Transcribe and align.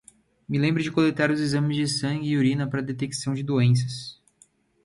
Me 0.49 0.57
lembre 0.57 0.81
de 0.83 0.89
coletar 0.89 1.29
os 1.29 1.39
exames 1.39 1.77
de 1.77 1.87
sangue 1.87 2.27
e 2.29 2.35
urina 2.35 2.67
para 2.67 2.81
detecção 2.81 3.35
de 3.35 3.43
doenças 3.43 4.19